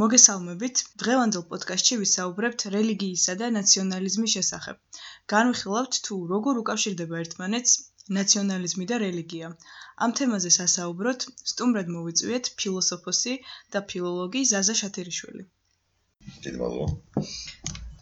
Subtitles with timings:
[0.00, 0.80] მოგესალმებით.
[1.00, 4.76] დღევანდელ პოდკასტში ვისაუბრებთ რელიგიისა და ნაციონალიზმის შესახებ.
[5.32, 7.74] განვიხილავთ თუ როგორ უკავშირდება ერთმანეთს
[8.18, 9.50] ნაციონალიზმი და რელიგია.
[10.06, 13.34] ამ თემაზე სასაუბროთ სტუმრად მოვიწვიეთ ფილოსოფოსი
[13.76, 15.44] და ფილოლოგი ზაზა შათერიშვილი.
[16.44, 16.88] დიდი მადლობა.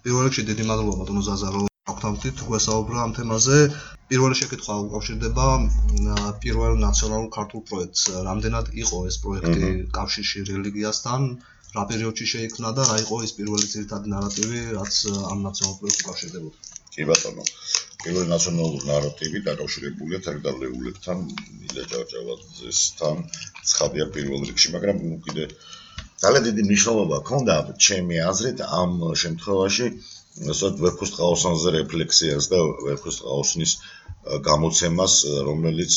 [0.03, 3.59] პირველ რიგში დიდი მადლობა ბატონო ზაზა რომ აქვთამთით გვესაუბრა ამ თემაზე.
[4.11, 5.47] პირველი შეკითხვა უკავშირდება
[6.43, 8.03] პირველ ნაციონალურ ქართულ პროექტს.
[8.29, 11.23] რამდენად იყო ეს პროექტი კავშირში რელიგიასთან?
[11.77, 14.97] რა პერიოდში შეიქმნა და რა იყო ის პირველი ძირითადი ნარატივი, რაც
[15.33, 16.57] ამ ნაციონალურ პროექტს უკავშირდებოდა.
[16.93, 17.45] კი ბატონო.
[18.05, 21.23] პირველი ნაციონალური ნარატივი დაკავშირებულია თერგდალეულებთან,
[21.67, 23.23] ილია ჭავჭავაძესთან,
[23.73, 25.45] ცხადია პირველ რიგში, მაგრამ კიდე
[26.23, 27.55] ძალიან დიდი მნიშვნელობა ჰქონდა
[27.87, 29.87] ჩემი აზრით ამ შემთხვევაში,
[30.53, 33.73] ასეთ ვერქუსტყაოსანზე რეფლექსიას და ვერქუსტყაოსნის
[34.47, 35.15] გამოცემას,
[35.49, 35.95] რომელიც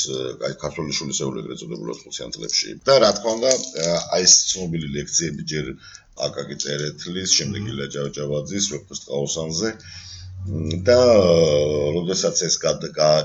[0.48, 2.70] აი ქართული შულისეული ეგრეთ წოდებულად ხუთიან წლებში.
[2.88, 3.52] და რა თქმა უნდა,
[4.18, 5.66] აი ეს ცნობილი ლექციები ჯერ
[6.26, 9.70] აკაკი წერეთლის, შემდეგ ილა ჭავჭავაძის, ვეფხისტ ყაოსანზე
[10.90, 11.00] და
[11.98, 12.56] როდესაც ეს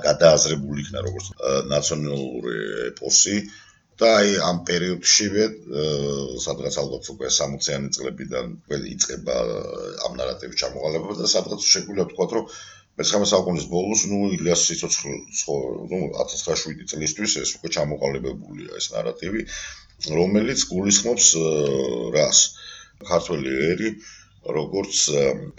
[0.05, 1.27] გადააზრებული იქნა როგორც
[1.73, 2.57] ნაციონალური
[2.93, 3.37] ეპოსი
[4.01, 5.47] და აი ამ პერიოდშივე
[6.45, 8.53] სადღაც ალბათ უკვე 60-იანი წლებიდან
[8.97, 9.39] იწყება
[10.09, 12.53] ამ ნარატივის ჩამოყალიბება და სადღაც შეგვიძლია ვთქვათ რომ
[13.01, 15.13] მე-19 საუკუნის ბოლოს, ნუ ილიას სიცოცხლე,
[15.91, 19.45] ნუ 1907 წლისთვის ეს უკვე ჩამოყალიბებულია ეს ნარატივი,
[20.17, 21.29] რომელიც გულისხმობს
[22.17, 22.41] რას?
[23.11, 23.91] ქართველი ერი
[24.59, 24.97] როგორც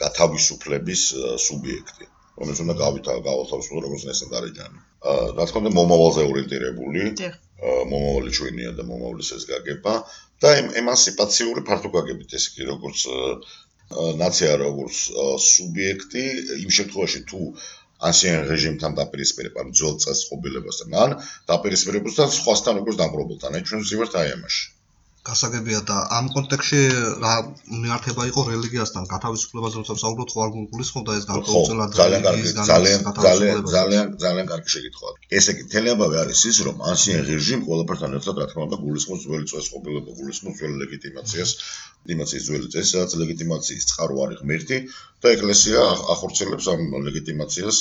[0.01, 1.01] გათავისუფლების
[1.45, 2.05] სუბიექტი,
[2.37, 4.79] რომელიც უნდა გავითა გავითავოს როგორც ნესენდარეჯანი.
[5.01, 7.01] აა რა თქმა უნდა მომავალზე ორიენტირებული.
[7.61, 9.93] მომავალი ჩვენია და მომავლის ეს გაგება.
[10.41, 13.01] და ემანსიპაციური ფართოგაგებით ეს კი როგორც
[14.21, 14.97] ნაცია როგორც
[15.47, 16.23] სუბიექტი
[16.63, 17.41] იმ შემთხვევაში თუ
[18.09, 21.15] ასიან რეჟიმთან დაპირისპირება ძველ წესწყობილებასთან ან
[21.53, 24.63] დაპირისპირებასთან სხვასთან როგორც დამპყრობელთან აი ჩვენ ვზივართ აი ამაში
[25.27, 26.77] გასაგებია და ამ კონტექსში
[27.23, 27.33] რა
[27.81, 33.61] მიართება იყო რელიგიასთან გათავისუფლებას როცა საუბრობთ ხო არ გულისხმობდა ეს განკუთვნილად ძალიან კარგი ძალიან ძალიან
[33.75, 38.49] ძალიან ძალიან კარგი შეკითხვა ესე იგი თელიაბავე არის ის რომ ანსიან რეჟიმ ყველაფერთან ერთად რა
[38.49, 41.55] თქმა უნდა გულისხმობს ძველი წესყობილება გულისხმობს ძველი ლეგიტიმაციას
[42.01, 44.77] ლეგიტიმაციის ძველი წესი სადაც ლეგიტიმაციის წყარო არის ღმერთი
[45.21, 45.81] და ეკლესია
[46.13, 47.77] ახორციელებს ამ ლეგიტიმაციას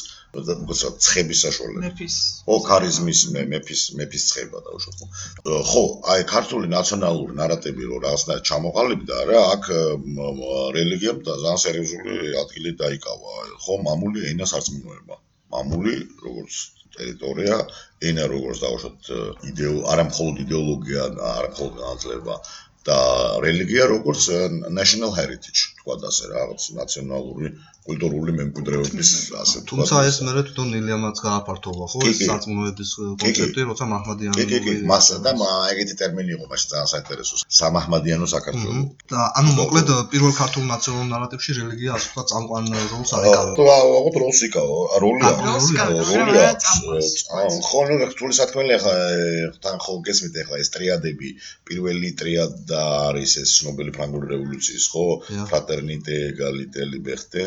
[0.46, 2.16] და უბრალოდ ცხების საშუალებით მეფის
[2.52, 3.20] ო ქარიზმის
[3.52, 4.98] მეფის მეფის ცხება დაუშვათ
[5.70, 5.84] ხო.
[6.12, 9.64] აი ქართული ნაციონალური ისტორიული ნარატივი რო რაღაცნაირად ჩამოყალიბდა რა აქ
[10.76, 13.32] რელიგიამ და ძალიან სერიოზული ადგილი დაიკავა.
[13.64, 15.16] ხო მამული ენას არწმუნოება
[15.54, 15.94] მამული
[16.26, 16.54] როგორც
[16.96, 17.56] ტერიტორია
[18.10, 19.00] ენა როგორც დავუშვათ
[19.50, 21.02] იდეო არა მხოლოდ იდეოლოგია
[21.34, 22.34] არა მხოლოდ განათლება
[22.88, 22.98] და
[23.46, 24.22] რელიგია როგორც
[24.78, 27.46] national heritage თქვა და ასე რაღაც ნაციონალური
[27.80, 29.68] კულტურული მემკვიდრეობის ასე თქვა.
[29.70, 32.90] თუმცა ეს მე თვითონ ილიამაც გააფართოვა, ხო, ეს საწმუნოების
[33.22, 35.32] კონცეფტი, როცა მაჰმადიანი კი, კი, კი, მასა და
[35.72, 37.34] ეგეთი ტერმინი იყო მაშინ ძალიან საინტერესო.
[37.60, 38.82] სამაჰმადიანო საქართველო.
[39.10, 43.52] და ანუ მოკლედ პირველ ქართულ ნაციონალურ ნარატივში რელიგია ასე თქვა წამყვან როლს არ ეკავა.
[43.58, 45.32] თუ აღოთ როლს იკავა, როლია.
[46.20, 46.48] როლია.
[47.70, 48.94] ხო, ნუ რთული საქმეა ხა
[49.64, 51.28] თან ხო გესმით ახლა ეს ტრიადები,
[51.66, 52.80] პირველი ტრიადა
[53.10, 55.04] არის ეს ნობელი ფრანგული რევოლუციის, ხო?
[55.79, 57.45] ფრატერნიტე, ეგალიტე, ლიბერტე.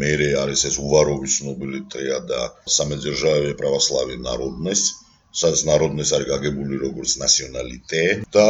[0.00, 2.40] მერე არის ეს уваrovis ნობილი ტრიადა
[2.76, 4.96] სამეძერჟავე православие народность
[5.38, 8.46] სადაც народность არის გაგებული როგორც ნაციონალიტეტ და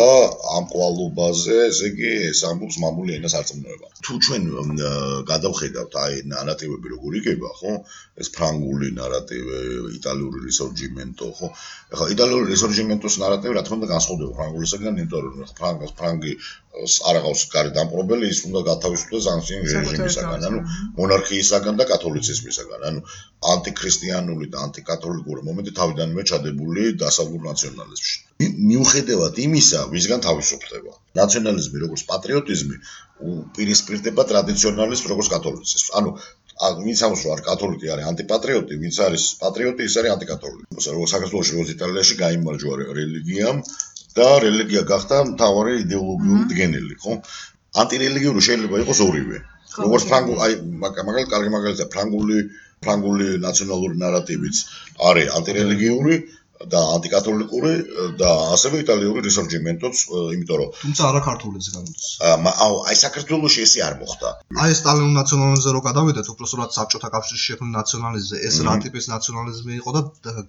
[0.56, 3.88] ამ კვალობაზე ესე იგი ეს ამბობს მამული ენას არწმუნოება.
[4.06, 4.44] თუ ჩვენ
[5.32, 7.72] გადავხედავთ აი ნარატივები როგორ იგება, ხო?
[8.22, 9.59] ეს ფრანგული ნარატივი,
[9.98, 11.48] იტალიური რისორჯიმენტო, ხო?
[11.92, 16.32] ეხლა იტალიური რისორჯიმენტოს ნარატივი რა თქმა უნდა განსხვავდება ფრანგულისგან, იმიტომ რომ ფრანგ ფრანგი
[16.73, 20.59] არაღავს კარი დამპყრობელი, ის უნდა გათავისუფლდეს ანტინ რეჟიმისაგან, ანუ
[20.97, 23.03] მონარქიისაგან და კათოლიციზმისაგან, ანუ
[23.53, 28.16] ანტიქრისტიანული და ანტიკათოლიკური მომენტი თავიდანვე ჩადებული დასავლურ ნაციონალიზმში.
[28.73, 30.94] მიუხედავად იმისა, ვისგან თავისუფლდება.
[31.22, 32.75] ნაციონალიზმი როგორც პატრიოტიზმი
[33.34, 35.94] უპირისპირდება ტრადიციონალიზმს როგორც კათოლიციზმს.
[36.00, 36.09] ანუ
[36.66, 40.66] ან ვინც ამს რო არ კათოლიკე არის ანტიპატრიოტი, ვინც არის პატრიოტი, ის არის ანტიკათოლიკე.
[40.97, 43.57] როგორც საქართველოში, როგორც იტალიაში გაიმარჯვა რელიგიამ
[44.18, 47.18] და რელიგია გახდა მთავარი იდეოლოგიური დგენელი, ხო?
[47.84, 49.37] ანტირელიგიური შეიძლება იყოს ორივე.
[49.73, 50.53] როგორც ფრანგული, აი
[50.85, 52.37] მაგალითად, კარგი მაგალითია, ფრანგული
[52.84, 54.58] ფრანგული ნაციონალური ნარატივიც
[55.09, 56.16] არის ანტირელიგიური,
[56.72, 57.72] და ანტიკათოლიკური
[58.20, 60.03] და ასევე იტალიური რესორჯიმენტოც,
[60.35, 62.08] იმიტომ რომ თუმცა არა ქართულის გამოდის.
[62.66, 64.29] აუ, აი საქართველოსში ესე არ მოხდა.
[64.64, 69.96] აი სტალინურ ნაციონალიზმზე რო გადავიდეთ, უბრალოდ საბჭოთა კავშირის შექმნილ ნაციონალიზმზე, ეს რა ტიპის ნაციონალიზმი იყო
[69.97, 70.02] და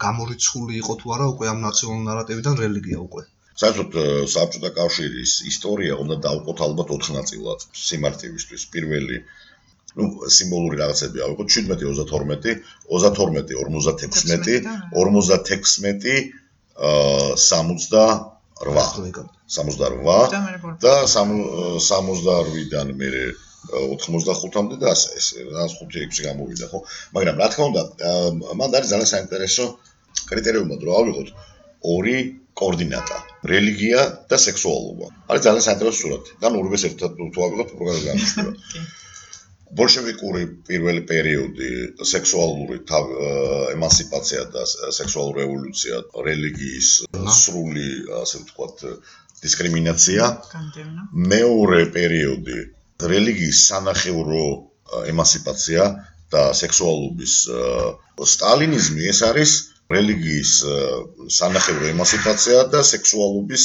[0.06, 3.22] გამორიცხული იყო თუ არა უკვე ამ ნაციონალურ ნარატივიდან რელიგია უკვე.
[3.62, 3.96] საერთოდ
[4.34, 8.62] საბჭოთა კავშირის ისტორია უნდა დაუყოთ ალბათ 4 ნაწილად სიმართლეისთვის.
[8.74, 9.16] პირველი
[9.98, 10.04] ну
[10.36, 12.04] სიმბოლური რაღაცები ავიღოთ 17 32
[12.90, 13.84] 32 56
[14.94, 16.32] 56
[16.74, 23.08] 56 აა 8 68 და 68-დან მე
[23.64, 26.78] 85-მდე და ასე ეს რაც 5-6 გამოვიდა ხო?
[27.16, 27.82] მაგრამ რა თქმა უნდა
[28.60, 29.64] მან არის ძალიან საინტერესო
[30.30, 31.28] კრიტერიუმად რო ავიღოთ
[31.94, 32.16] ორი
[32.54, 35.06] კოორდინატა რელიგია და სექსუალობა.
[35.30, 36.30] არის ძალიან საინტერესო სურათი.
[36.42, 38.50] და ორივეს ერთად თუ ავიღოთ პროგრამა გამიშვა
[39.78, 41.70] ბოლშევიკური პირველი პერიოდი
[42.10, 42.76] სექსუალური
[43.74, 44.62] ემანსიპაცია და
[44.98, 46.90] სექსუალური რევოლუცია რელიგიის
[47.40, 47.88] სრული
[48.20, 48.84] ასე ვთქვათ
[49.44, 50.28] დისკრიმინაცია.
[51.34, 52.58] მეორე პერიოდი
[53.14, 54.46] რელიგიის სანახევრო
[55.10, 55.88] ემანსიპაცია
[56.34, 57.34] და სექსუალობის
[58.34, 59.52] სტალინიზმი ეს არის
[59.92, 60.52] რელიგიის
[61.38, 63.64] სანახევრო ემანსიპაცია და სექსუალობის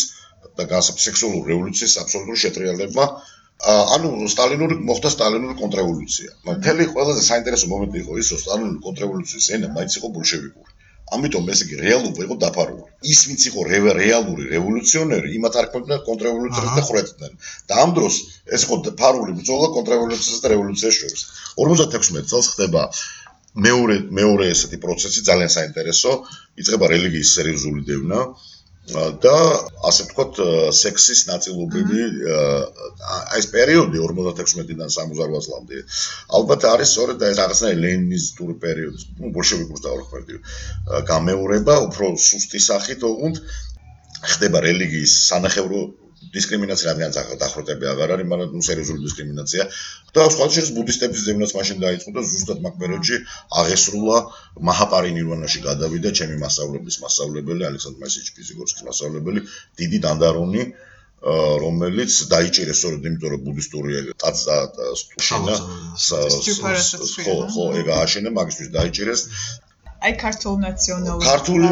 [0.60, 3.06] და სექსუალური რევოლუციის აბსოლუტური შეტრიალება
[3.68, 6.30] ანუ სტალინური მოხდა სტალინური კონტრრევოლუცია.
[6.50, 10.72] მთელი ყველაზე საინტერესო მომენტი იყო ის, რომ სტალინური კონტრრევოლუციის ენა მაინც იყო ბოლშევიკური.
[11.16, 12.84] ამიტომ ეს იგი რეალობა იყო დაფარული.
[13.14, 13.60] ის ვინც იყო
[14.00, 17.34] რეალური რევოლუციონერი, იმათ არ ქონდა კონტრრევოლუციის და ხრეთდნენ.
[17.68, 18.16] და ამ დროს
[18.56, 21.22] ეს იყო დაფარული ბრძოლა კონტრრევოლუციისა და რევოლუციის შორის.
[21.58, 22.82] 56 წელს ხდება
[23.56, 26.12] მეორე მეორე ესეთი პროცესი ძალიან საინტერესო.
[26.62, 28.20] იწყება რელიგიის სერიოზული დევნა.
[28.90, 29.34] და
[29.86, 30.40] ასე ვთქვათ
[30.74, 35.82] სექსის ნაწილობრივი აი ეს პერიოდი 56-დან 68 წლამდე
[36.40, 40.42] ალბათ არის სწორედ ეს რაღაცნაირი ლენინისტური პერიოდი ნუ ბოლშევიკური დავრქმები
[41.12, 43.44] გამეორება უფრო სუსტი სახით ოღონდ
[44.34, 45.86] ხდება რელიგიის სანახევრო
[46.36, 47.12] დისკრიმინაცია რადგან
[47.44, 49.64] დახროტები აღარ არის, მაგრამ ნუ სერიოზული დისკრიმინაცია.
[50.16, 53.18] და სხვა შეიძლება ბუდისტების ზემნაც მაშინ დაიწყო და ზუსტად მაგ პერიოდში
[53.62, 54.18] აღესრულა
[54.70, 59.40] მაჰაპარი ნირვანაში გადავიდა ჩემი მასწავლებლის მასწავლებელი ალექსანდრ მასიჩ ფიზიკოსის მასწავლებელი
[59.82, 60.64] დიდი დანდარონი
[61.64, 63.92] რომელიც დაიჭირეს სწორედ იმიტომ რომ ბუდისტური
[64.24, 64.56] ტაცა
[65.02, 65.56] სტუშინა
[67.26, 69.22] ხო ხო ეგ ააშენა მაგისთვის დაიჭირეს
[70.08, 71.70] აი ქართულ ნაციონალურ ქართული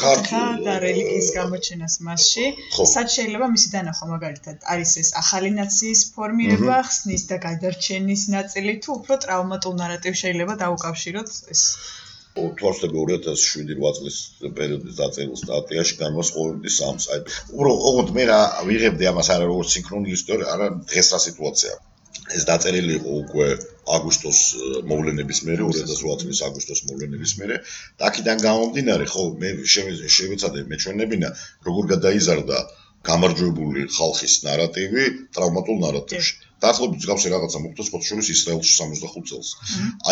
[0.00, 2.44] ქართული და რელიგიის გამოჩენას მასში.
[2.92, 8.90] სად შეიძლება მისი დანახვა მაგალითად არის ეს ახალი ნაციის ფორმირება ხსნის და გადარჩენის ნაწილი თუ
[8.98, 11.62] უფრო ტრავმატულ ნარატივს შეიძლება დაუკავშიროთ ეს.
[12.60, 14.18] თორსტე 2007-8 წლის
[14.58, 17.20] პერიოდის დაწერილ სტატიაში განვასხვავებდი სამს აი
[17.56, 21.78] უფრო ოღონდ მე რა ვიღებდი ამას არა როგორც სინქრონული ისტორია არა დღეს რა სიტუაციაა
[22.36, 23.48] ეს დაწერილი იყო უკვე
[23.96, 24.40] აგვისტოს
[24.90, 27.56] მოვლენების მერე 2008 წლის აგვისტოს მოვლენების მერე.
[27.98, 29.50] და აქედან გამომდინარე ხო მე
[30.16, 31.30] შევეცადე მეჩვენებინა
[31.68, 32.58] როგორ გადაიზარდა
[33.08, 35.04] გამარჯვებული ხალხის ნარატივი
[35.34, 36.32] ტრავმატულ ნარატივში.
[36.62, 39.50] დაახლოებით გავსე რაღაცა მოხდა სპორტშურის ისრაელში 65 წელს.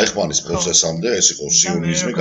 [0.01, 2.13] აიხმანის პროცესამდე ეს იყო სიონიზმი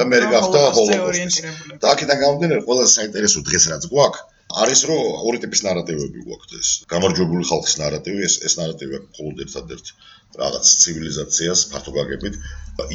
[0.00, 5.38] და მე გახდა ჰოლოკოსტი და აქედან გამომდინარე ყველაზე საინტერესო დღეს რაც გვაქვს არის რომ ორი
[5.42, 6.70] ტიპის ნარატივები გვაქვს ეს.
[6.92, 9.86] გამარჯვებული ხალხის ნარატივი ეს ეს ნარატივი აქვს მხოლოდ ერთადერთ
[10.42, 12.36] რაღაც ცივილიზაციას ფართო გაგებით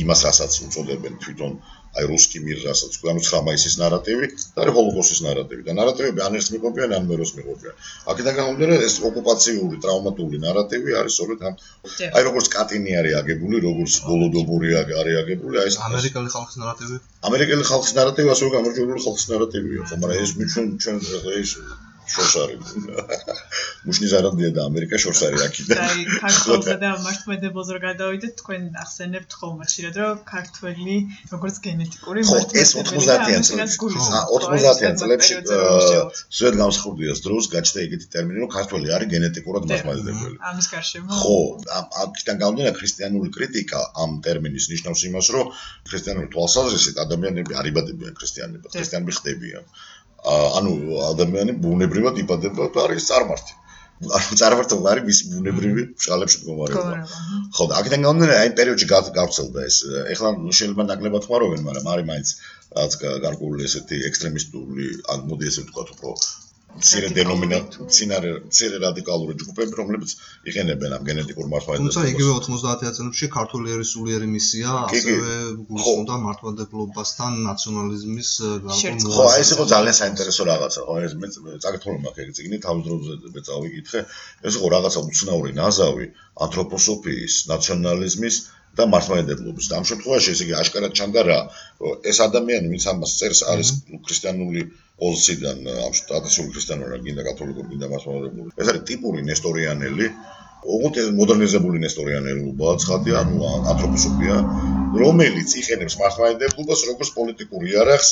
[0.04, 1.54] იმას რასაც უწოდებენ თვითონ
[1.98, 6.38] აი რუსკი მირ რასაც ანუ 9 მაისის ნარატივი და არის ჰოლოკოსტის ნარატივი და ნარატივები ან
[6.40, 7.76] ერთს მიყვებიან ან მეროს მიყვებიან
[8.14, 11.56] აქედან გამომდინარე ეს ოკუპაციური ტრავმატული ნარატივი არის სწორედ ამ
[12.18, 17.02] აი როგორც კატინი არის აგებული როგორც ბოლოდობური არის აგებული აი ეს ამერიკელი ხალხის ნარატივი?
[17.32, 20.96] ამერიკელი ხალხის ნარატივი ასევე გამარჯვებული ხალხის ნარატივია ხო მაგრამ ეს ჩვენ ჩვენ
[21.42, 21.54] ეს
[22.16, 22.68] შორს არის.
[23.88, 25.78] მუშნი ზარანდია და ამერიკა შორს არის აქიდან.
[25.88, 30.96] აი, ქართულსა და მართლმადიდებლს რო გადავიდეთ, თქვენ ახსენებთ ხოლმე ხშირად, რომ ქართველი
[31.34, 32.20] როგორც გენეტიკური
[32.64, 34.00] ეს 90-იან წლებში.
[34.18, 35.34] ა 90-იან წლებში
[36.40, 40.38] ზედ გამსხურდიას დროს გაჩნდა ეგეთი ტერმინი, რომ ქართველი არის გენეტიკურად მართლმადიდებელი.
[40.52, 41.12] ამის გარშემო.
[41.22, 41.38] ხო,
[42.04, 45.46] აქიდან გამომდინარე ქრისტიანული კრიტიკა ამ ტერმინის ნიშნავს იმას, რომ
[45.92, 49.64] ქრისტიანული თვალსაზრისით ადამიანები არიბადებიან ქრისტიანებად, ქრისტიანები ხდებიან.
[50.60, 50.74] ანუ
[51.12, 53.54] ადამიანი ბუნებრივად იბადება და არის წარმართი.
[54.18, 56.98] ანუ წარმართობა არის მის ბუნებრივი ფშალებში მდგომარეობა.
[57.58, 59.78] ხო და აქედან გამომდინარე აი პერიოდში გავცელდა ეს.
[60.14, 62.34] ეხლა შეიძლება ნაკლებად ხმარობენ, მაგრამ არის მაინც
[62.78, 66.14] რაც გარკვეული ესეთი ექსტრემისტული, ან მოდი ესე ვთქვა, უფრო
[66.78, 70.12] მცირე დენომინატ მცინარე მცირე რადიკალური ჯგუფები რომლებიც
[70.52, 71.96] იყენებენ ამ გენეტიკურ მართლმადიდებლობას.
[71.98, 75.32] თუმცა იგივე 90-იან წლებში ქართული ერის სულიერი მისია ასევე
[75.70, 78.30] გულისხმობდა მართლმადიდებლობასთან ნაციონალიზმის
[78.68, 80.80] გარკვეულ ხო, აი ეს იყო ძალიან საინტერესო რაღაცა.
[80.88, 81.28] ხო, ეს მე
[81.66, 84.00] წაკითხული მაქვს ეგ წიგნი თავის დროზე მე წავიკითხე.
[84.48, 86.06] ეს იყო რაღაცა უცნაური ნაზავი
[86.46, 88.36] ანთროპოსოფიის, ნაციონალიზმის
[88.78, 89.68] და მართლმადიდებლობის.
[89.78, 91.40] ამ შემთხვევაში ეს იგი აშკარად ჩანდა რა,
[92.12, 93.70] ეს ადამიანი, ვინც ამას წერს, არის
[94.06, 94.62] ქრისტიანული
[95.02, 100.08] პოზიციიდან ამ ტრადიციული ქრისტიანული გინდა კათოლიკური გინდა მასმალებული ეს არის ტიპური ნესტორიანელი
[100.76, 104.38] უღოთ მოდერნიზებული ნესტორიანელობა ცხადი ანუ ანთროპოსოფია
[105.02, 108.10] რომელიც იყენებს მართლმადიდებლობას როგორც პოლიტიკური იარაღს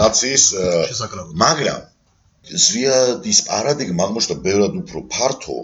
[0.00, 0.46] ნაციის
[1.44, 1.86] მაგრამ
[2.66, 5.56] ზვიადის პარადიგმა აღმოჩნდა ბევრად უფრო ფართო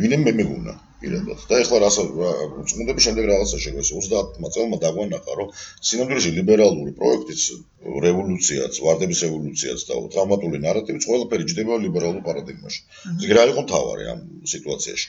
[0.00, 1.38] ვინმე მე მეგონა პირადად.
[1.50, 1.96] და ეხლა რას
[2.70, 5.48] წმუნდები შემდეგ რაღაცა შეგვეს 30 წელმა დაგვანახა რომ
[5.88, 7.40] სინამდვილეში ლიბერალური პროექტიც
[8.06, 12.80] რევოლუციაც, ვარდების რევოლუციაც და ტრამატული ნარატივიც ყველაფერი ჯდება ლიბერალურ პარადიგმაში.
[13.24, 14.20] ეგ რა იყო თავარი ამ
[14.54, 15.06] სიტუაციაში?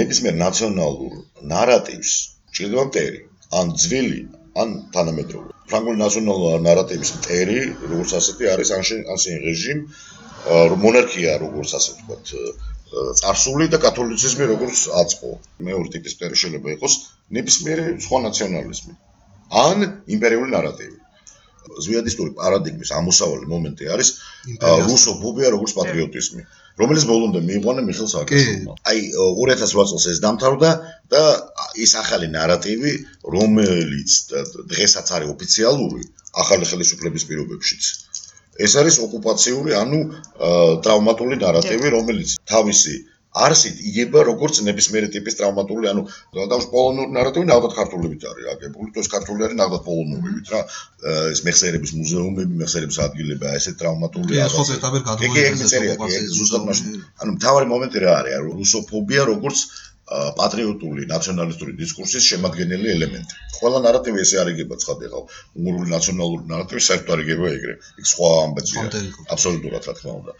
[0.00, 1.14] ნებისმიერ ნაციონალურ
[1.52, 2.12] ნარატივს
[2.56, 3.20] ჭირდება მტერი,
[3.60, 4.20] ან ძვილი,
[4.62, 5.50] ან თანამედროვე.
[5.70, 7.60] ფრანგული ნაციონალური ნარატივის მტერი,
[7.92, 9.80] როგორც ასეთი არის ანშენ რეჟიმ,
[10.84, 12.24] მონარქია როგორც ასე ვთქვათ,
[13.20, 15.30] წარსული და კათოლიციზმი როგორც აწყო.
[15.68, 16.94] მეორე ტიპის პერი შეიძლება იყოს
[17.38, 18.94] ნებისმიერი სხვა ნაციონალიზმი.
[19.66, 19.78] ან
[20.16, 20.98] იმპერიული ნარატივი.
[21.66, 24.08] ზვიადისტური პარადიგმის ამოსავალი მომენტი არის
[24.86, 26.42] რუსოფობია როგორც პატრიოტიზმი,
[26.80, 28.76] რომელიც ბოლომდე მიიყვანა მიხელ სააკაშვილმა.
[28.90, 29.00] აი
[29.40, 30.70] 2008 წელს ეს დამთავრდა
[31.10, 31.22] და
[31.86, 32.92] ის ახალი ნარატივი,
[33.36, 34.10] რომელიც
[34.72, 36.02] დღესაც არის ოფიციალური
[36.42, 37.82] ახალი ხელისუფლების პირობებშიც,
[38.62, 40.00] ეს არის ოკუპაციური, ანუ
[40.86, 42.96] ტრავმატული ნარატივი, რომელიც თავისი
[43.36, 46.02] არსით იგება როგორც ნებისმიერი ტიპის ტრავმატული, ანუ
[46.36, 50.60] დავდავ პოლონური ნარატივი, ნახოთ ქართულებით არის აგებული, თოს ქართული არის ნახოთ პოლონურებით რა.
[51.36, 54.56] ეს მეხსიერების მუზეუმები, მეხსიერების ადგილები, ესე ტრავმატული არის.
[54.56, 55.36] ხო ერთად გადმოიღეს.
[55.36, 55.94] ეგ ეგ წერია,
[56.38, 56.96] ზუსტად მაშინ.
[57.20, 58.34] ანუ მთავარი მომენტი რა არის?
[58.62, 59.58] რუსოფობია როგორც
[60.06, 63.38] პატრიოტული ნაციონალისტური დისკურსის შემადგენელი ელემენტი.
[63.58, 65.22] ყველა ნარატივი ესე არიგება ცხადია,
[65.58, 67.74] უნგრული ნაციონალური ნარატივი საერთოდ არიგება ეგრე.
[68.02, 68.84] იქ სხვა ამბებია.
[69.34, 70.36] აბსოლუტურად რა თქმა უნდა.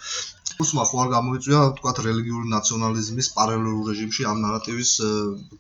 [0.63, 4.93] უსმა ხო არ გამოიწვია თქვათ რელიგიური ნაციონალიზმის პარალელურ რეჟიმში ამ ნარატივის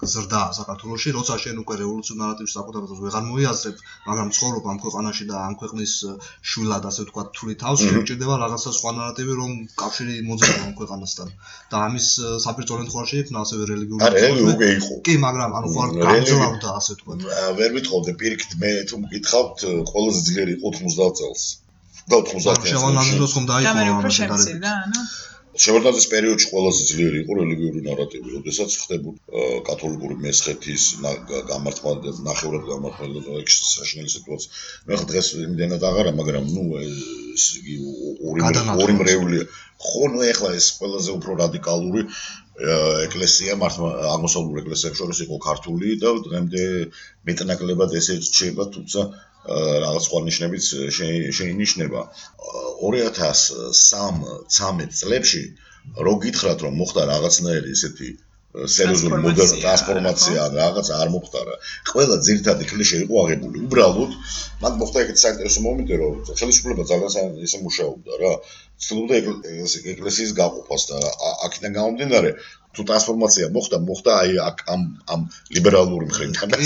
[0.03, 5.37] გზრდა საქართველოში, როცა შენ უკვე რევოლუციურ ნარატივს საკუთარ ვეღარ მოიაზრებ, მაგრამ ცხოვრობ ამ ქვეყანაში და
[5.49, 5.93] ამ ქვეყნის
[6.53, 9.53] შვილად ასე ვთქვათ თული თავს, შეჭირდება რაღაცა სხვა ნარატივი, რომ
[9.85, 11.29] კავშირი მოძებნა ამ ქვეყანასთან.
[11.73, 12.09] და ამის
[12.47, 14.25] საფერწოლო თქვაში იქნა ასევე რელიგიური არა,
[14.55, 14.95] უკვე იყო.
[15.07, 17.29] კი, მაგრამ ანუ არ გამძლავდა ასე ვთქვათ.
[17.61, 21.47] ვერ მithოვდე პირიქით მე თუ მკითხავთ ყველაზე ძლიერი იყო 90 წელს.
[22.11, 25.15] და 90-იან შევანაძლოს ხომ დაიწყო ამაში გარეთ.
[25.57, 30.83] შევარდნაძის პერიოდში ყველაზე ძლიერი იყო რელიგიური ნარატივი, როდესაც ხდებოდა კათოლიკური მესხეთის
[31.51, 31.93] გამართვა
[32.27, 33.07] ნახევრად გამართვა
[33.57, 34.51] საშინელი სიტუაცია.
[34.87, 37.77] მე ხა დღეს იმდენად აღარა, მაგრამ ნუ ეს იგი
[38.29, 38.41] ორი
[38.85, 39.45] ორი მრევლია.
[39.87, 42.03] ხო, ნუ ეხლა ეს ყველაზე უფრო რადიკალური
[43.07, 46.63] ეკლესია მართლა აღმოსავლურ ეკლესიებს შორის იყო ქართული და დღემდე
[47.29, 49.01] მეტნაკლებად ესე რჩება, თუმცა
[49.47, 50.63] რაღაც სხვა ნიშნებით
[51.39, 52.01] შეინიშნება.
[52.83, 55.43] 2003-13 წლებში
[56.07, 58.09] რო გითხრათ რომ მოხდა რაღაცნაირი ესეთი
[58.57, 61.55] სერიოზული მოდერნ ტრანსფორმაცია რაღაც არ მოხდარა
[61.93, 63.57] ყველა ძირითადი კლიშე იყო აღებული.
[63.69, 64.13] უბრალოდ
[64.65, 68.33] მაგ მოხდა ეგეთი საინტერესო მომენტი რომ ხელისუფლება ძალიან ისე მუშაობდა რა
[68.85, 69.15] ცდილობდა
[69.95, 71.01] ეკლესიის გაყოფას და
[71.49, 72.31] აქედან გამომდინარე
[72.77, 75.21] თუ ტრანსფორმაცია მოხდა, მოხდა აი ამ ამ
[75.57, 76.59] ლიბერალური მხრიდან და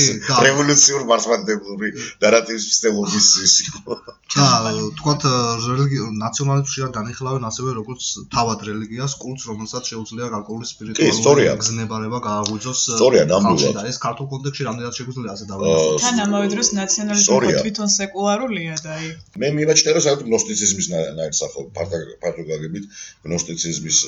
[0.46, 1.88] რევოლუციურ მართლმადიდებლური
[2.24, 3.98] ნარატივის სისტემის ის იყო.
[4.34, 5.22] და თქვათ
[5.70, 8.02] რელიგიურ ნაციონალიზმში არ განიხილავენ ასევე როგორც
[8.34, 12.80] თავად რელიგიას კულტს, რომელსაც შეუძლია გარკვეული სპირიტუალური გზნებარება გააღვიძოს.
[12.98, 13.74] სწორია, ნამდვილად.
[13.78, 15.98] და ეს ქართულ კონტექსტში რამდენად შეგვიძლია ასე დავიწყოთ.
[16.06, 19.06] თან ამავე დროს ნაციონალიზმი თვითონ სეკულარულია და აი
[19.40, 20.86] მე მივაჩნია რომ საერთოდ გნოსტიციზმის
[21.18, 21.60] ნაირსახო
[22.22, 22.84] პარტაგაგებით
[23.26, 23.98] გნოსტიციზმის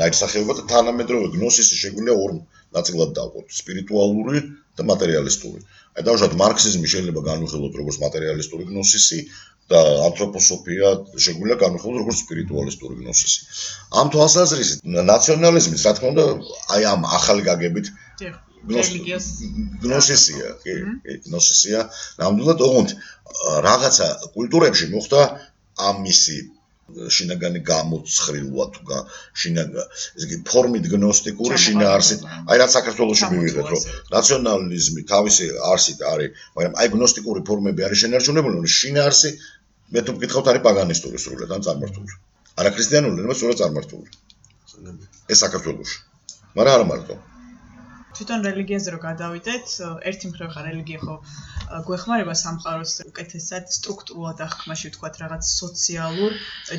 [0.00, 2.36] ნაირსახეობა და თანამედროვე გნოსისი შეგვიძლია ორ
[2.76, 4.38] ნაწილად დავყოთ: სპირიტუალური
[4.78, 5.58] და მატერიალისტური.
[5.96, 9.18] აი დავუშვათ მარქსიზმი შეიძლება განვიხილოთ როგორც მატერიალისტური გნოსისი
[9.72, 10.88] და ანთროპოსოფია
[11.24, 13.40] შეგვიძლია განვიხილოთ როგორც სპირიტუალისტური გნოსისი.
[14.00, 14.78] ამ თვალსაზრისით
[15.12, 16.24] ნაციონალიზმი, რა თქმა უნდა,
[16.76, 17.86] აი ამ ახალი გაგებით
[19.84, 20.74] გნოსისია, კი,
[21.26, 21.80] გნოსისია.
[22.22, 22.90] ნამდვილად ოღონდ
[23.68, 25.20] რაღაცა კულტურებში მოხდა
[25.88, 26.36] ამ მისი
[27.16, 28.98] შინაგანი გამოცხრილვა თუ
[29.42, 29.84] შინაგა
[30.16, 33.82] ეს იგი ფორმით გნოსტიკური შინაარსით აი რაც საქართველოსში მივიღეთ რომ
[34.16, 39.30] ნაციონალიზმი თავისი არსით არის მაგრამ აი გნოსტიკური ფორმები არის შენარჩუნებული რომ შინაარსი
[39.92, 42.12] მე თუ მკითხავთ არის პაგანისტური სრულად ან წარმართული.
[42.60, 44.08] არა ქრისტიანული მაგრამ სრულად წარმართული.
[45.32, 45.98] ეს საქართველოსში
[46.56, 47.14] მაგრამ არა მარტო.
[48.16, 49.66] თვითონ რელიგიაზე რო გადავიდეთ,
[50.10, 51.14] ერთი მხრივ ხა რელიგია ხო
[51.86, 56.32] გვეხმარება სამყაროს უკეთესად სტრუქტურულად აღქმაში, ვთქვათ, რაღაც სოციალურ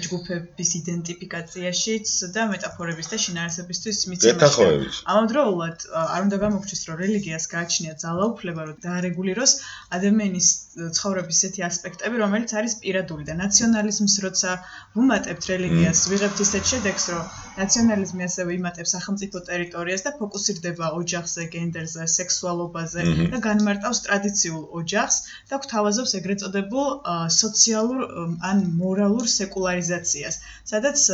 [0.06, 4.68] ჯგუფების იდენტიფიკაციაშიც და მეტაფორების და შინაარსებისთვის მიცემაში.
[5.14, 9.52] ამავდროულად არ უნდა გამოგჩნდეს, რომ რელიგიას გააჩნია ძალაუფლება, რომ დაარეგულიროს
[9.98, 10.48] ადამიანის
[10.78, 14.52] ცხოვრების ესეთი ასპექტები, რომელიც არის პირადული და ნაციონალიზმს როცა
[14.98, 17.24] ვუმატებთ რელიგიას, ვიღებთ ისეთ შედეგს, რომ
[17.64, 23.04] ნაციონალიზმი ასევე იმატებს სახელმწიფო ტერიტორიას და ფოკუსირდება ოჯახ ოჯახზე, გენდერზე, სექსუალობაზე
[23.34, 25.18] და განმარტავს ტრადიციულ ოჯახს
[25.52, 26.90] და გვთავაზობს ეგრეთ წოდებულ
[27.38, 28.02] სოციალურ
[28.50, 30.40] ან მორალურ სეკულარიზაციას,
[30.74, 31.06] სადაც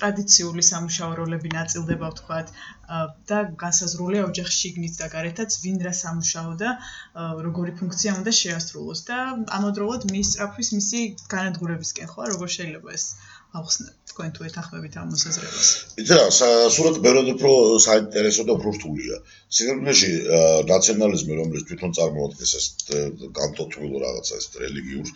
[0.00, 2.52] ტრადიციული სამუშაო როლები ნაწილდება, ვთქვათ,
[3.30, 6.74] და განსაზრულია ოჯახში შიგნით და გარეთაც ვინ რა სამუშაო და
[7.46, 9.16] როგორი ფუნქცია უნდა შეასრულოს და
[9.58, 11.00] ამავდროულად მის სწრაფვის მისი
[11.34, 13.06] განადგურებისკენ ხო, როგორ შეიძლება ეს
[13.56, 15.68] ახსნათ თქვენ თუ ეთანხმებით ამ მოსაზრებას.
[16.02, 16.26] იცი რა,
[16.76, 17.50] სურათ ბევრად უფრო
[17.86, 19.16] საინტერესო და უფრო რთულია.
[19.56, 20.10] სინამდვილეში
[20.70, 22.66] ნაციონალიზმი, რომელიც თვითონ წარმოადგენს ეს
[23.40, 25.06] განტოტვილო რაღაცა ეს რელიგიურ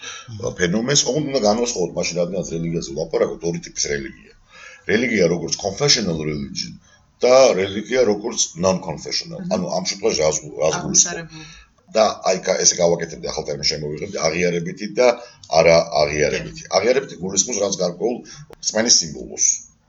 [0.60, 4.32] ფენომენს, ოღონდ უნდა განვასხვაოთ მაშინ რადგანაც რელიგიაზე ვლაპარაკობთ ორი ტიპის რელიგია.
[4.92, 6.72] რელიგია როგორც confessional religion
[7.24, 9.40] და რელიგია როგორც non-confessional.
[9.54, 10.38] ანუ ამ შემთხვევაში რას
[11.94, 15.06] და აი ესე გავაკეთებდი ახალ ტერმინს შემოვიღებდი აღიარებითი და
[15.60, 16.62] არა აღიარებითი.
[16.78, 18.16] აღიარებითი გულისხმობს რაც გარკვეულ
[18.68, 19.46] სპენის სიმბოლოს.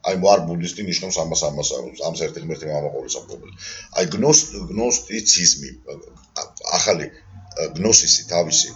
[0.10, 1.70] აი მარ ბუდისტი ნიშნავს ამას ამას
[2.08, 3.54] ამ ერთ ღმერთი მამაყოლის ამბობელი.
[3.98, 4.40] აი გნოს
[4.72, 5.70] გნოსტიციზმი
[6.80, 7.06] ახალი
[7.78, 8.70] გნოსისი თავისი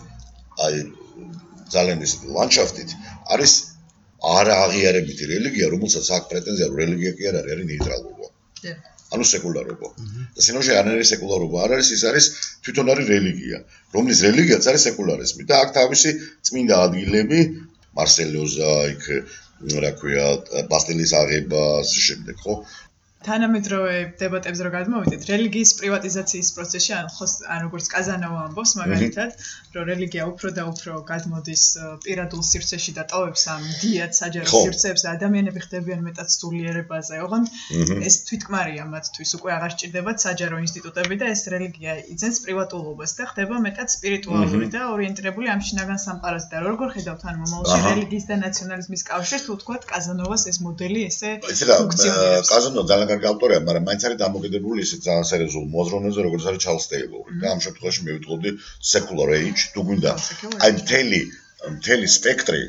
[0.65, 0.75] აი
[1.75, 2.89] ძალიან ის ლანდშაფტით
[3.33, 3.53] არის
[4.25, 8.24] არა აღიარებითი რელიგია, რომელსაც აქვს პრეტენზია რომ რელიგია კი არ არის, არის ნეიტრალურობა.
[9.15, 9.89] ანუ სეკულარობა.
[10.35, 12.25] და სინოში არ არის სეკულარობა, არ არის ის არის
[12.65, 13.59] თვითონ არის რელიგია,
[13.95, 16.13] რომლის რელიგიაც არის სეკულარიზმი და აქ თავისი
[16.49, 17.39] წმინდა ადგილები
[17.99, 19.03] მარსელიოზა, იქ
[19.85, 20.25] რა ქვია,
[20.71, 22.55] ბასტილის აღება, ასე შემდეგ, ხო?
[23.25, 29.29] თანამედროვე დებატებს რო გადმოვიდეთ, რელიგიის პრივატიზაციის პროცესში, ან ხო, ან როგორც კაზანოვა ამბობს, მაგალითად,
[29.75, 31.63] რომ რელიგია უფრო და უფრო გადმოდის
[32.05, 37.15] პირადულ სივრცეში და ტოვებს ამ დიად საჯარო სივრცეებს და ადამიანები ხდებიან მეტად სულიერებაზე.
[37.25, 37.45] ოღონდ
[38.09, 43.55] ეს თვითკმარია მათთვის, უკვე აღარ სჭირდებათ საჯარო ინსტიტუტები და ეს რელიგია იძენს პრივატულობას და ხდება
[43.65, 49.03] მეტად სპირიტუალური და ორიენტირებული ამ შინაგან სამყაროზე და როგორ ხედავთ ან მომავალში რელიგიის და ნაციონალიზმის
[49.09, 52.49] კავშირს, თუ თქვათ კაზანოვას ეს მოდელი ესე ფუნქციონირებს.
[52.53, 56.85] კაზანოვა ძალიან კარგი ავტორია, მაგრამ მაინც არის დამოკიდებული ისე ძალიან სერიოზულ მოზრონეზე, როგორც არის ჩარლს
[56.91, 57.31] ტეილორი.
[57.41, 58.49] და ამ შემთხვევაში მე ვიტყოდი
[58.91, 60.11] secular age, თუ გვინდა
[60.65, 61.19] აი მთელი
[61.75, 62.61] მთელი სპექტრი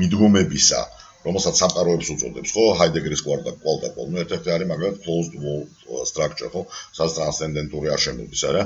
[0.00, 0.80] მიდგომებისა,
[1.26, 2.64] რომელსაც სამყაროებს უწოდებს, ხო?
[2.80, 4.06] ჰაიდეგერის კვარტა კვალტა კვალ.
[4.10, 6.62] ნუ ერთ-ერთი არის მაგალითად closed wall structure, ხო?
[6.96, 8.62] სადაც ტრანსცენდენტური არ შემოდის, არა?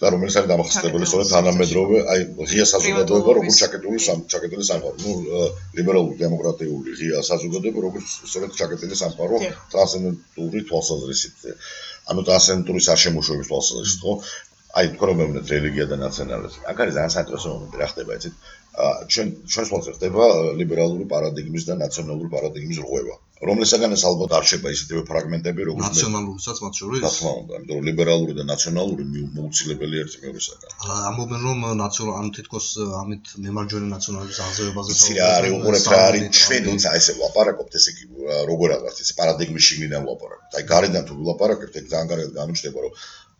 [0.00, 3.98] და რომელიც არის დამახსენებელი სწორედ თანამედროვე, აი ღია საზოგადოება, როგორც ჩაკეტილი
[4.32, 5.12] ჩაკეტილი სამყარო, ნუ
[5.76, 9.40] ლიბერალური დემოკრატიული ღია საზოგადოება, როგორც სწორედ ჩაკეტილი სამყარო
[9.74, 11.36] ტრანსცენდენტური თვალსაზრისით.
[12.10, 14.14] ანუ ტრანსცენდენტური საშემოშოების თვალსაზრისით, ხო?
[14.78, 16.62] აი თქო რომ მეუბნეთ რელიგია და ნაციონალიზმი.
[16.70, 18.34] აქ არის ძალიან საინტერესო მომენტი, რა ხდება, იცით?
[19.12, 20.24] ჩვენ ჩვენს მოწერ ხდება
[20.60, 23.16] ლიბერალური პარადიგმის და ნაციონალური პარადიგმის რღვევა.
[23.40, 27.00] რომლისაგანაც ალბათ არ შეება ისეთივე ფრაგმენტები, როგორც ნაციონალურსაც მათ შორის.
[27.04, 29.04] რა თქმა უნდა, იმიტომ რომ ლიბერალური და ნაციონალური
[29.36, 30.70] მოუცილებელი ერთი მეორისაგან.
[31.10, 32.66] ამბობენ რომ ნაციონალ ანუ თითქოს
[33.00, 37.90] ამით მემარჯვენე ნაციონალიზმის აღზევებაზე იცი რა არის უყურეთ რა არის ჩვენ თუმცა ესე ვლაპარაკობთ ესე
[37.96, 38.04] იგი
[38.50, 40.52] როგორ აღარ ეს პარადიგმის შიგნიდან ვლაპარაკობთ.
[40.60, 42.92] აი გარედან თუ ვლაპარაკებთ, ეგ ძალიან კარგად გამოჩნდება რომ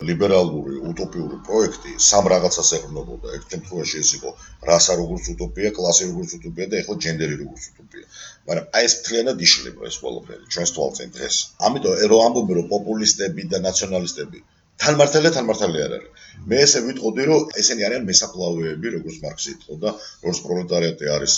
[0.09, 3.27] ლიბერალური უტოპიური პროექტი სამ რაღაცას ეყრდნობოდა.
[3.37, 4.29] ერთ შემთხვევაში ეს იყო
[4.69, 8.05] რასა როგორც უტოპია, კლასი როგორც უტოპია და ეხლა ჯენდერი როგორც უტოპია.
[8.47, 11.35] მაგრამ აი ეს მთლიანად იშლება ეს ყველაფერი ჩვენს თვალწინ დღეს.
[11.67, 14.39] ამიტომ რომ ამბობენ რომ პოპულისტები და ნაციონალისტები
[14.81, 16.11] თანმართალე თანმართალე არ არის.
[16.49, 19.89] მე ესე ვიტყოდი რომ ესენი არიან მესაფლავეები, როგორც მარქსი ითხოვდა,
[20.23, 21.33] როგორც პროლეტარიატი არის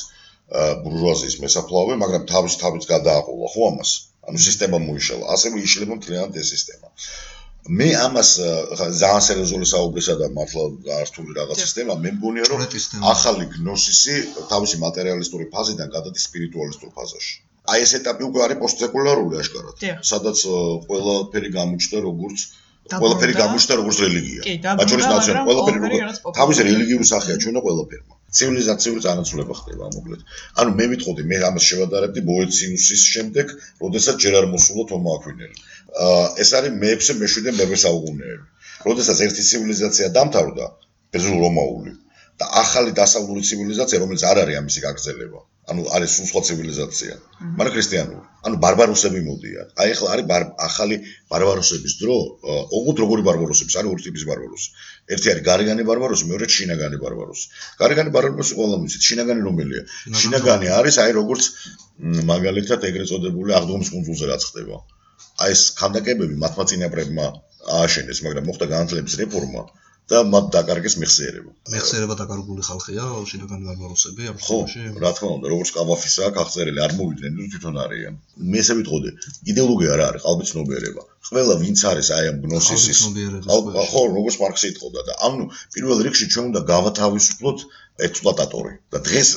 [0.84, 3.92] ბურჟუაზიის მესაფლავე, მაგრამ თავის თავის გადააყოლა ხო ამას.
[4.28, 5.26] ანუ სისტემა მოიშალა.
[5.36, 6.88] ასევე იშლება მთლიანად ეს სისტემა.
[7.64, 8.30] მე ამას
[9.00, 12.64] ძალიან სერიოზული საუბრისა და მართლა გართული რაღაც სისტემა მე მგონია რომ
[13.12, 14.16] ახალი გნოსისი
[14.52, 17.34] თავისი მატერიალისტური ფაზიდან გადადის სპირიტუალისტურ ფაზაში.
[17.72, 19.76] აი ეს ეტაპი უკვე არის პოსტსეკულარული აშკარად.
[20.12, 20.38] სადაც
[20.90, 22.40] ყველაფერი გამოჩნდა როგორც
[23.00, 24.42] ყველაფერი გამოჩნდა როგორც რელიგია.
[24.84, 30.22] აჩურის ნაციონალ ყველაფერი როგორც თავისი რელიგიური სახეა ჩვენო ყველაფერმა ცივილიზაციური წანაცვლება ხდება მოკლედ
[30.64, 35.58] ანუ მე ვიტყოდი მე ამას შევადარებდი ბოეცინუსის შემდეგ როდესაც ჯერ არ მოსულა თომა აკვინელი
[36.42, 38.46] ეს არის მე-6 მე-7 მე-8 საუკუნეები.
[38.86, 40.66] როდესაც ერთი ცივილიზაცია დამთავრდა,
[41.14, 41.92] ბერძნულ რომაული
[42.42, 45.40] და ახალი დასავლური ცივილიზაცია, რომელიც არ არის ამისი გაგრძელება.
[45.72, 47.14] ანუ არის სულ სხვა ცივილიზაცია,
[47.58, 48.24] მაგრამ ქრისტიანული.
[48.48, 49.68] ანუ ბარბაროსები მოდიან.
[49.80, 50.26] აი ახლა არის
[50.68, 50.96] ახალი
[51.32, 52.18] ბარბაროსების დრო,
[52.78, 54.68] ოღონდ როგორი ბარბაროსები, არის ორი ტიპის ბარბაროსი.
[55.16, 57.46] ერთი არის გარეგანი ბარბაროსი, მეორე შინაგანი ბარბაროსი.
[57.80, 59.82] გარეგანი ბარბაროსი ყველამ იცით, შინაგანი რომელია?
[60.20, 61.44] შინაგანი არის აი როგორც
[62.34, 64.76] მაგალითად ეგრეთ წოდებული აღდგომის კუნძულზე რაც ხდება.
[65.44, 67.26] აი ეს ქანდაკებები მათმა წინაპრებმა
[67.80, 69.64] ააშენეს, მაგრამ მოხდა განათლების რეფორმა
[70.12, 71.52] და მათ დაკარგეს მეხსიერება.
[71.74, 74.82] მეხსიერება დაკარგული ხალხია, შინაგანი ბარბაროსები ამ შემთხვევაში.
[75.04, 78.14] რა თქმა უნდა, როგორც კავაფისა აქ აღწერილი არ მოვიდნენ, თუ თვითონ არიან.
[78.52, 79.10] მე ესე ვიტყოდი,
[79.52, 81.04] იდეოლოგია რა არის, ყალბი ცნობიერება.
[81.30, 83.00] ყველა ვინც არის აი ამ გნოსისის
[83.94, 87.60] ხო, როგორც მარქსი იტყოდა და ანუ პირველ რიგში ჩვენ უნდა გავათავისუფლოთ
[88.08, 88.74] ექსპლუატატორი.
[88.92, 89.30] და დღეს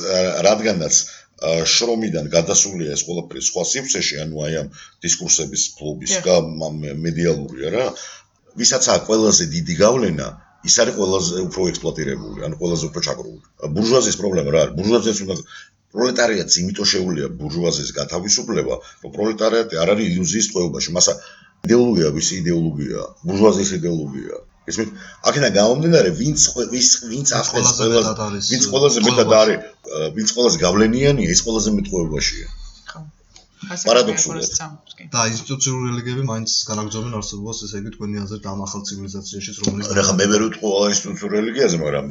[0.47, 0.95] რადგანაც
[1.73, 4.67] შრომიდან გადასულია ეს ყველაფერი სხვა სივრცეში, ანუ აი ამ
[5.05, 6.35] დისკურსების ფლობის და
[7.05, 7.85] მედიალურია რა.
[8.57, 10.27] ვისაც აქვს ყველაზე დიდი გავლენა,
[10.65, 13.39] ის არის ყველაზე უფრო ექსპლუატირებული, ანუ ყველაზე უფრო ჩაგრული.
[13.77, 14.73] ბურჟუაზიის პრობლემა რა არის?
[14.77, 15.35] ბურჟუაზიას უნდა
[15.93, 21.13] პროლეტარიატს იმიტომ შეუულია ბურჟუაზიის გათავისუფლება, რომ პროლეტარიატი არ არის ილუზიის წყობაში, მასა
[21.67, 24.35] იდეოლოგია, ვის იდეოლოგია, ბურჟუაზიის იდეოლოგია.
[24.67, 24.89] ისმით
[25.29, 27.85] აქედან გამომდინარე ვინც ვის ვინც ახლა ყველაზე
[28.51, 29.59] ვინც ყველაზე მეტად არის
[30.17, 32.47] ვინც ყველაზე გავლენიანია ის ყველაზე მეტყუებაშია
[33.57, 34.49] ხო პარადოქსულად.
[35.13, 40.03] და ინსტიტუციური რელიგიები მაინც განაგრძობენ არსებობას, ესე იგი თქვენი აზრით ამ ახალ ცივილიზაციაშიც რომელიც რა
[40.07, 42.05] ხა მე ვერ ვიტყვი ყველა ინსტიტუციურ რელიგიაზე, მაგრამ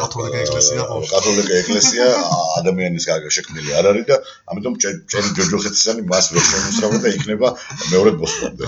[0.00, 0.98] კათოლიკე ეკლესია ხო?
[1.14, 2.06] კათოლიკე ეკლესია
[2.58, 3.06] ადამიანის
[3.36, 4.16] შექმნილი არ არის და
[4.50, 7.48] ამიტომ ჭერი ჯოჯოხეთისანი მას ვერ შემოსრავა და იქნება
[7.94, 8.64] მეორედ ბოსტონდე.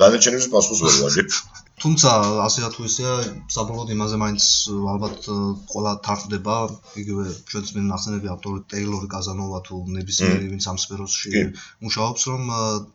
[0.00, 1.28] დანარჩენებს პასუხს ვერ ვაჯებ.
[1.80, 2.10] თუმცა
[2.44, 3.12] ასე თუ ისეა
[3.54, 4.46] საბოლოოდ იმაზე მაინც
[4.92, 5.28] ალბათ
[5.72, 6.56] ყველა თარდება
[7.02, 11.44] იგივე ჩვენს მე ნახსენები ავტორი ტეილორი კაზანოვა თუ ნებისმიერი ვინც ამ სფეროში
[11.86, 12.42] მუშაობს რომ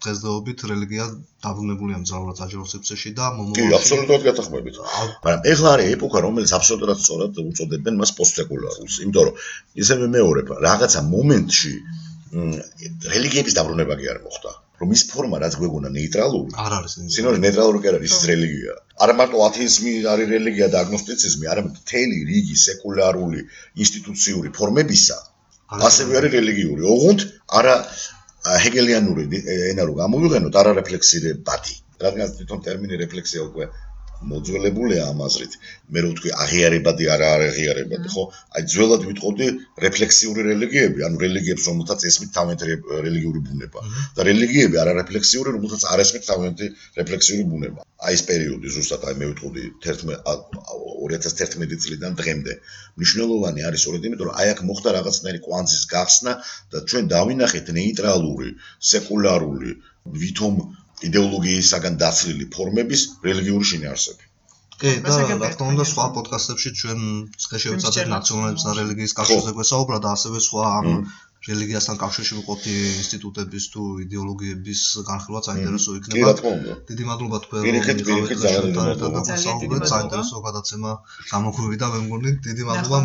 [0.05, 1.05] დღესდღეობით რელიგია
[1.45, 7.41] დაბრუნებულია მძრავად აჯეროსებში და მომავალში კი აბსოლუტურად გათანხმებით მაგრამ ეხლა არის ეპოქა რომელიც აბსოლუტურად სწორად
[7.45, 9.41] უწოდებენ მას პოსტსეკულარულს იმიტომ რომ
[9.85, 11.73] ისევე მეორებ რაღაცა მომენტში
[13.15, 17.79] რელიგიების დაბრუნება კი არ მოხდა რომ ის ფორმა რაც გვეგონა ნეიტრალური არ არის სინორი ნეიტრალური
[17.83, 18.73] კი არის ის რელიგია.
[19.03, 23.41] არა მარტო ათეიზმი არის რელიგია და აგნოსტიციზმი არამედ მთელი რიგი სეკულარული
[23.85, 25.17] ინსტიტუციური ფორმებისა
[25.89, 26.81] ასევე არის რელიგიური.
[26.95, 27.19] ოღონდ
[27.59, 27.75] არა
[28.65, 29.23] ჰეგელიანური
[29.71, 33.65] ენა რო გამოვიღენოთ არა რეფლექსირებადი რადგან თვითონ ტერმინი რეფლექსია უკვე
[34.31, 35.53] მოძველებულია ამ აზრით.
[35.93, 38.23] მე რო ვთქვი აღიარებადი არა აღიარებადი, ხო?
[38.55, 39.47] აი ძველად ვიტყოდი
[39.85, 42.65] რეფლექსიური რელიგიები, ანუ რელიგიებს რომელთაც ესმით თავენთი
[43.07, 43.79] რელიგიური ბუნება
[44.15, 46.65] და რელიგიები არა რეფლექსიური, რომელთაც არ ესმით თავენთი
[46.99, 47.79] რეფლექსიური ბუნება.
[48.05, 52.53] აი ეს პერიოდი ზუსტად აი მე ვიტყოდი 2011 წლიდან დღემდე.
[52.99, 56.31] მნიშვნელოვანი არის სწორედ იმიტომ, რომ აი აქ მოხდა რაღაცნაირი კვანძის გახსნა
[56.71, 58.49] და ჩვენ დავინახეთ ნეიტრალური,
[58.91, 59.71] სეკულარული,
[60.05, 60.55] ვითომ
[61.09, 64.23] იდეოლოგიისაგან დაცლილი ფორმების რელიგიური შინაარსები.
[64.81, 66.99] კი, და რა თქმა უნდა, სხვა პოდკასტებში ჩვენ
[67.49, 70.89] ხე შევეცადეთ ნაციონალიზმს და რელიგიის კავშირზე გვესაუბრა და ასევე სხვა ამ
[71.45, 76.15] რელიგიასთან კავშირში მყოფი ინსტიტუტების თუ იდეოლოგიების განხილვა საინტერესო იქნება.
[76.17, 76.73] კი, რა თქმა უნდა.
[76.89, 77.99] დიდი მადლობა თქვენ რომ მიღეთ
[79.29, 80.91] ძალიან საინტერესო გადაცემა
[81.33, 82.97] გამოგვივიდა მე მგონი დიდი მადლობა